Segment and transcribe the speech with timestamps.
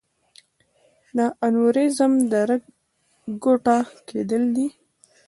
[1.17, 2.63] د انوریزم د رګ
[3.43, 3.77] ګوټه
[4.07, 4.67] کېدل دي.